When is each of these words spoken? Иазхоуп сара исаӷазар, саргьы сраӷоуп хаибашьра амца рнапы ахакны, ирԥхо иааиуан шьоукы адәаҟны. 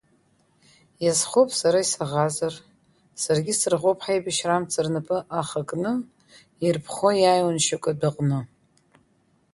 Иазхоуп 1.03 1.49
сара 1.59 1.79
исаӷазар, 1.81 2.53
саргьы 3.21 3.53
сраӷоуп 3.59 3.99
хаибашьра 4.05 4.53
амца 4.57 4.81
рнапы 4.85 5.17
ахакны, 5.39 5.91
ирԥхо 6.65 7.09
иааиуан 7.21 7.57
шьоукы 7.65 7.89
адәаҟны. 7.93 8.39